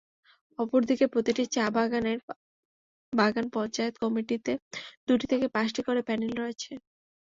[0.59, 2.19] অপরদিকে প্রতিটি চা-বাগানের
[3.13, 4.51] বাগান পঞ্চায়েত কমিটিতে
[5.07, 6.71] দুই থেকে পাঁচটি করে প্যানেল রয়েছে।